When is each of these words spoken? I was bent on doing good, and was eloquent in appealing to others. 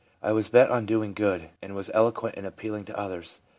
I 0.23 0.31
was 0.31 0.49
bent 0.49 0.71
on 0.71 0.87
doing 0.87 1.13
good, 1.13 1.51
and 1.61 1.75
was 1.75 1.91
eloquent 1.93 2.33
in 2.33 2.43
appealing 2.43 2.85
to 2.85 2.97
others. 2.97 3.39